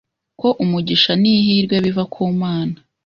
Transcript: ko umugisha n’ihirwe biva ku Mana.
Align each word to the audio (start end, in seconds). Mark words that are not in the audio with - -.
ko 0.39 0.47
umugisha 0.63 1.11
n’ihirwe 1.21 1.75
biva 1.83 2.03
ku 2.13 2.21
Mana. 2.41 2.75